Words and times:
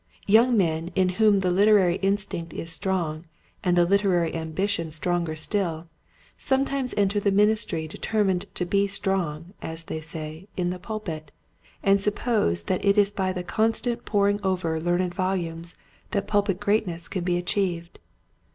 Young 0.25 0.57
men 0.57 0.89
in 0.95 1.09
whom 1.09 1.41
the 1.41 1.51
literary 1.51 1.97
instinct 1.97 2.53
is 2.53 2.71
strong 2.71 3.25
and 3.63 3.77
the 3.77 3.85
literary 3.85 4.33
ambition 4.33 4.91
stronger 4.91 5.35
still, 5.35 5.89
some 6.39 6.65
times 6.65 6.95
enter 6.97 7.19
the 7.19 7.29
ministry 7.31 7.87
determined 7.87 8.47
to 8.55 8.65
be 8.65 8.87
strong— 8.87 9.53
as 9.61 9.83
they 9.83 9.99
say— 9.99 10.47
in 10.57 10.71
the 10.71 10.79
pulpit, 10.79 11.31
and 11.83 12.01
suppose 12.01 12.63
that 12.63 12.83
it 12.83 12.97
is 12.97 13.11
by 13.11 13.31
the 13.31 13.43
constant 13.43 14.03
poring 14.03 14.39
over 14.43 14.81
learned 14.81 15.13
volumes 15.13 15.75
that 16.09 16.25
pulpit 16.27 16.59
greatness 16.59 17.07
can 17.07 17.23
be 17.23 17.37
achieved. 17.37 17.99